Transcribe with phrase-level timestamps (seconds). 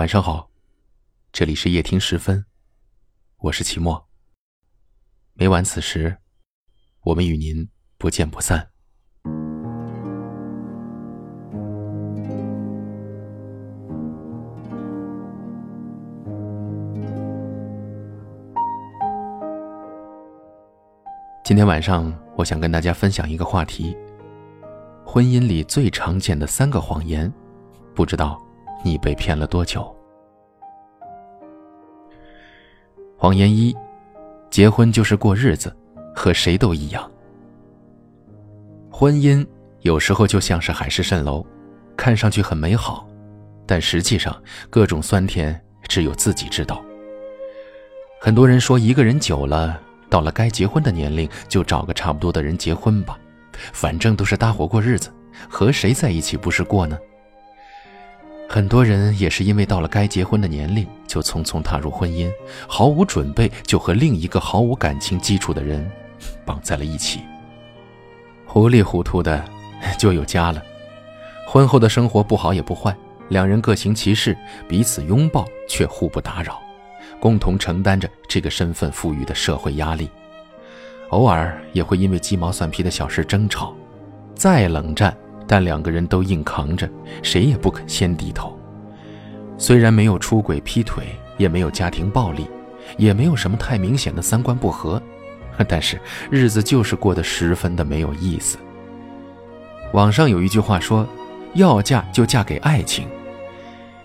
[0.00, 0.48] 晚上好，
[1.30, 2.42] 这里是夜听时分，
[3.36, 4.08] 我是齐墨。
[5.34, 6.16] 每晚此时，
[7.02, 8.66] 我们与您不见不散。
[21.44, 23.94] 今天晚上，我想跟大家分享一个话题：
[25.04, 27.30] 婚姻里最常见的三个谎言，
[27.94, 28.40] 不知道。
[28.82, 29.94] 你被骗了多久？
[33.16, 33.76] 谎言一：
[34.50, 35.74] 结婚就是过日子，
[36.14, 37.10] 和谁都一样。
[38.90, 39.46] 婚姻
[39.80, 41.44] 有时候就像是海市蜃楼，
[41.96, 43.06] 看上去很美好，
[43.66, 44.34] 但实际上
[44.70, 46.82] 各种酸甜只有自己知道。
[48.20, 49.78] 很多人说，一个人久了，
[50.08, 53.18] 到了该结婚的年龄，就找个差不多的人结婚吧，
[53.72, 55.10] 反正都是搭伙过日子，
[55.48, 56.98] 和谁在一起不是过呢？
[58.52, 62.28] 很多人也是因为到了该结婚的年龄，就匆匆踏入婚姻，
[62.66, 65.88] 毫无准备就和另一个毫无感情基础的人
[66.44, 67.20] 绑在了一起。
[68.44, 69.44] 糊里糊涂的
[69.96, 70.60] 就有家了，
[71.46, 72.92] 婚后的生活不好也不坏，
[73.28, 76.60] 两人各行其事，彼此拥抱却互不打扰，
[77.20, 80.10] 共同承担着这个身份赋予的社会压力。
[81.10, 83.72] 偶尔也会因为鸡毛蒜皮的小事争吵，
[84.34, 85.16] 再冷战。
[85.52, 86.88] 但两个人都硬扛着，
[87.24, 88.56] 谁也不肯先低头。
[89.58, 92.46] 虽然没有出轨劈腿，也没有家庭暴力，
[92.96, 95.02] 也没有什么太明显的三观不合，
[95.66, 95.98] 但是
[96.30, 98.58] 日子就是过得十分的没有意思。
[99.92, 101.04] 网上有一句话说
[101.54, 103.08] ：“要嫁就嫁给爱情。”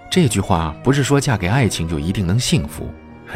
[0.09, 2.89] 这句话不是说嫁给爱情就一定能幸福，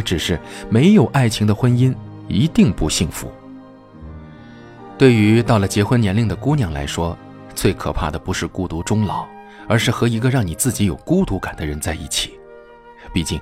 [0.03, 1.93] 只是没有爱情的婚姻
[2.27, 3.31] 一定不幸福。
[4.97, 7.15] 对于到了结婚年龄的姑娘来说，
[7.59, 9.27] 最可怕的不是孤独终老，
[9.67, 12.39] 而是和一个让你自己有孤独感的人在一起。
[13.11, 13.38] 毕竟，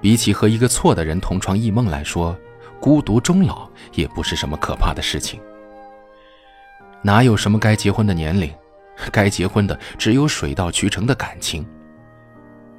[0.00, 2.36] 比起和一个错的人同床异梦来说，
[2.80, 5.40] 孤独终老也不是什么可怕的事情。
[7.00, 8.52] 哪有什么该结婚的年龄，
[9.12, 11.64] 该结婚的只有水到渠成的感情。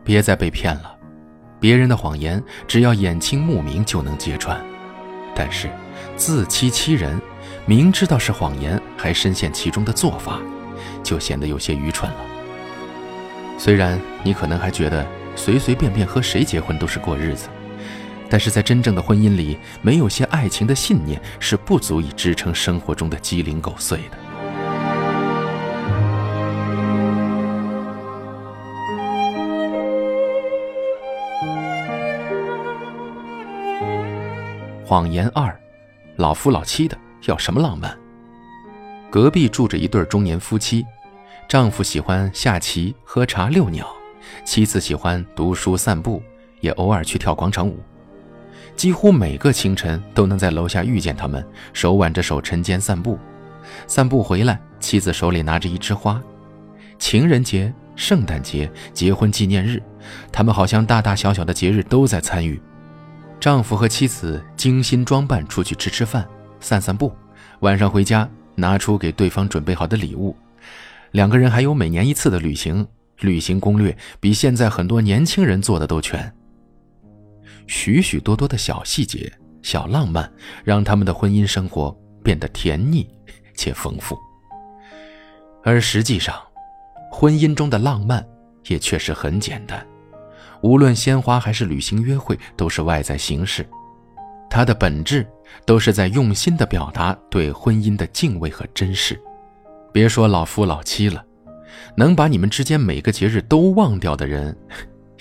[0.04, 0.94] 别再被骗了，
[1.58, 4.62] 别人的谎言只要眼清目明就能揭穿，
[5.34, 5.70] 但是
[6.18, 7.18] 自欺欺人，
[7.66, 10.38] 明知道是谎言还深陷其中的做法。
[11.12, 12.18] 就显得有些愚蠢了。
[13.58, 15.06] 虽然你可能还觉得
[15.36, 17.50] 随随便便和谁结婚都是过日子，
[18.30, 24.18] 但是在真正的婚姻里，没有些爱情的信念是不足以支撑生活中的鸡零狗碎的。
[34.86, 35.54] 谎言二：
[36.16, 37.98] 老夫老妻的要什么浪漫？
[39.10, 40.86] 隔壁住着一对中年夫妻，
[41.52, 43.86] 丈夫喜欢下棋、喝茶、遛鸟，
[44.46, 46.24] 妻子喜欢读书、散步，
[46.62, 47.78] 也偶尔去跳广场舞。
[48.74, 53.20] 几乎每个清晨都能在楼下遇见他们，手挽着手晨间散步。
[53.86, 56.24] 散步回来，妻子手里拿着一枝花。
[56.98, 59.84] 情人节、圣诞节、结婚纪念日，
[60.32, 62.62] 他们好像大大小小的节日都在参与。
[63.42, 66.26] 丈夫和妻子精心装扮出去吃吃饭、
[66.62, 67.12] 散散步，
[67.60, 68.26] 晚上回家。
[68.56, 70.36] 拿出给对方准备好的礼物，
[71.12, 72.88] 两个人还有每年一次的旅行，
[73.20, 76.34] 旅行攻略比现在很多年轻人做的都全。
[77.68, 80.32] 许许多多的小细节、小浪漫，
[80.64, 83.08] 让他们的婚姻生活变得甜腻
[83.54, 84.18] 且丰富。
[85.64, 86.36] 而实际上，
[87.12, 88.26] 婚姻中的浪漫
[88.68, 89.86] 也确实很简单，
[90.64, 93.68] 无论鲜花还是旅行约会，都是外在形式。
[94.50, 95.26] 它的本质
[95.66, 99.22] 都是在用心的表达对婚姻的敬畏和珍视。
[99.92, 101.24] 别说老夫老妻了，
[101.96, 104.56] 能把你们之间每个节日都忘掉的人，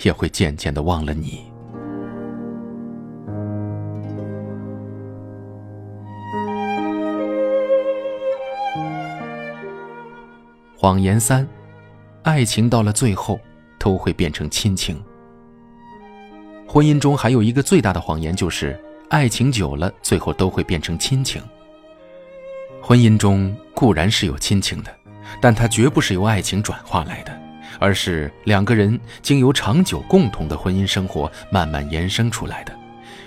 [0.03, 1.41] 也会渐渐的忘了你。
[10.77, 11.47] 谎言三：
[12.23, 13.39] 爱情到了最后
[13.77, 14.99] 都会变成亲情。
[16.65, 18.79] 婚姻中还有一个最大的谎言就是。
[19.09, 21.41] 爱情久了，最后都会变成亲情。
[22.81, 24.95] 婚姻中固然是有亲情的，
[25.41, 27.35] 但它绝不是由爱情转化来的，
[27.79, 32.71] 而是两个人经由长久共同的婚姻生活慢慢延伸出来的，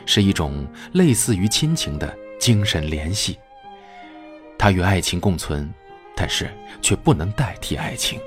[0.06, 3.36] 是一种类似于亲情的精神联系。
[4.56, 5.68] 它与爱情共存，
[6.14, 6.48] 但是
[6.80, 8.20] 却不能代替爱情。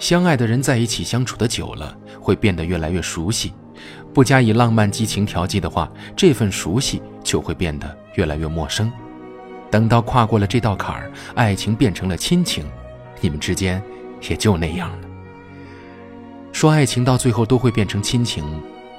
[0.00, 3.52] 相爱的人在一起相处的久了，会变得越来越熟悉。
[4.12, 8.90] 不加以浪漫激情调剂的话，这份熟悉就会变得越来越陌生。
[9.74, 12.64] 等到跨过了这道坎儿，爱情变成了亲情，
[13.20, 13.82] 你们之间
[14.30, 15.08] 也就那样了。
[16.52, 18.44] 说爱情到最后都会变成亲情，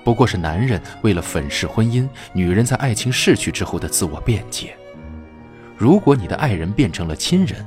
[0.04, 4.76] 不过是男人为了粉饰婚姻，女人在爱情逝去之后的自我辩解。
[5.78, 7.66] 如果你的爱人变成了亲人，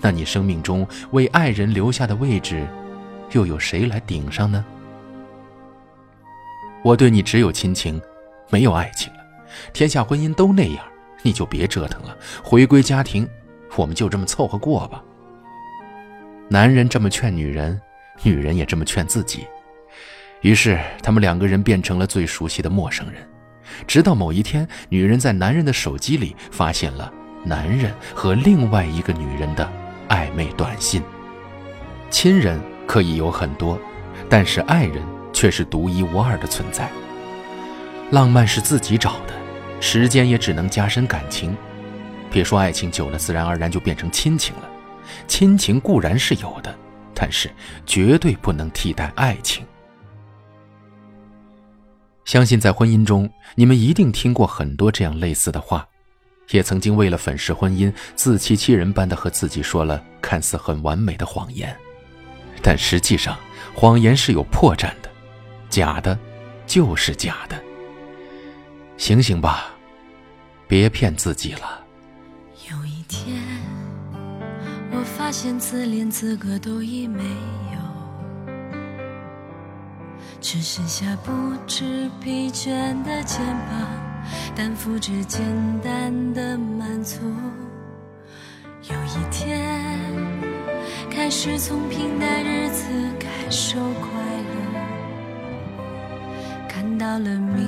[0.00, 2.66] 那你生命中为爱人留下的位置，
[3.32, 4.64] 又有谁来顶上呢？
[6.82, 8.00] 我对你只有亲情，
[8.48, 9.18] 没有爱情了。
[9.74, 10.82] 天下婚姻都那样，
[11.22, 13.28] 你就别折腾了，回归家庭，
[13.76, 15.02] 我们就这么凑合过吧。
[16.48, 17.80] 男人这么劝女人，
[18.22, 19.46] 女人也这么劝自己，
[20.42, 23.28] 于是他们两个人变成了最熟悉的陌生人。
[23.86, 27.12] 直到某一天，女人在男人的手机里发现了
[27.44, 29.68] 男人和另外一个女人的
[30.08, 31.02] 暧昧短信。
[32.08, 33.76] 亲人可以有很多，
[34.28, 35.02] 但是爱人
[35.32, 36.88] 却是独一无二的存在。
[38.12, 39.34] 浪漫是自己找的，
[39.80, 41.56] 时间也只能加深感情。
[42.30, 44.68] 别说爱情久了，自然而然就变成亲情了。
[45.28, 46.76] 亲情固然是有的，
[47.14, 47.50] 但是
[47.86, 49.64] 绝对不能替代爱情。
[52.24, 55.86] 相信在婚姻中，你们一定听过很多这样类似的话，
[56.50, 61.74] 也曾经为了粉饰婚姻，自欺欺人般的和自己说了看似很完美的谎言。
[62.60, 63.38] 但实际上，
[63.74, 65.10] 谎言是有破绽的，
[65.70, 66.18] 假的，
[66.66, 67.62] 就是假的。
[68.96, 69.66] 醒醒吧，
[70.66, 71.84] 别骗自己了。
[72.70, 73.36] 有一天，
[74.90, 77.78] 我发现自怜资格都已没有，
[80.40, 81.30] 只剩下不
[81.66, 82.70] 知疲倦
[83.02, 83.86] 的肩膀，
[84.56, 85.44] 担负着简
[85.84, 87.20] 单的满足。
[88.88, 89.78] 有一天，
[91.10, 92.84] 开始从平淡日子
[93.18, 94.10] 感受快
[94.54, 94.56] 乐，
[96.68, 97.65] 看到了明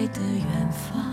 [0.00, 1.09] 爱的远方，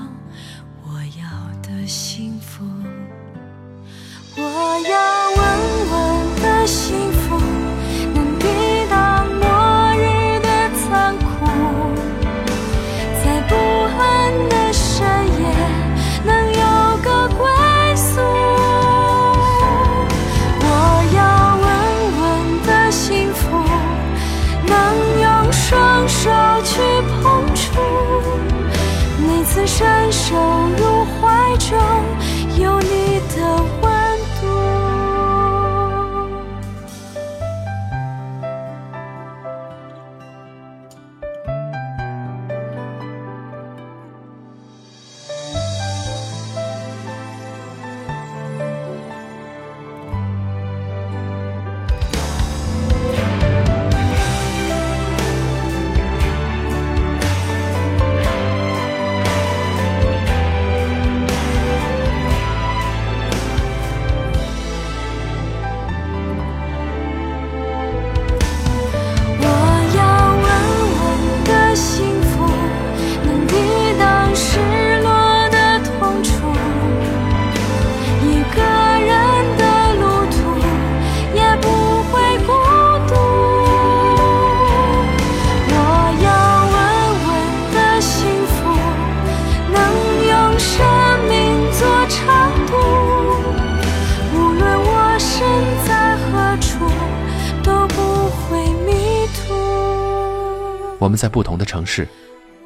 [101.07, 102.05] 我们在不同的城市，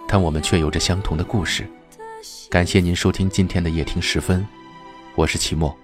[0.07, 1.63] 但我们却有着相同的故事。
[2.49, 4.43] 感谢您收听今天的夜听十分，
[5.13, 5.77] 我是齐墨。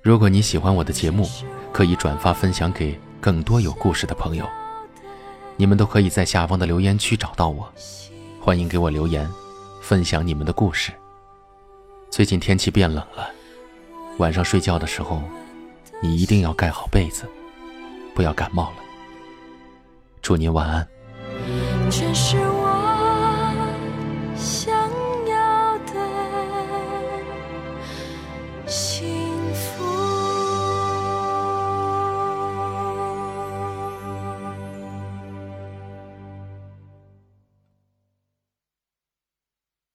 [0.00, 1.28] 如果你喜欢我的节目，
[1.70, 4.48] 可以转发分享给更多有故事的朋友。
[5.58, 7.70] 你们都可以在下方的留言区找到我，
[8.40, 9.30] 欢迎给我留言，
[9.82, 10.92] 分享你们的故事。
[12.10, 13.28] 最近天气变冷了，
[14.16, 15.20] 晚上睡觉的时候，
[16.02, 17.28] 你一定要盖好被子，
[18.14, 18.76] 不要感冒了。
[20.22, 20.88] 祝您晚安。
[21.96, 22.53] 全是